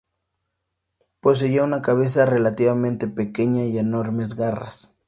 [1.19, 4.91] Poseía una cabeza relativamente pequeña y enormes garras.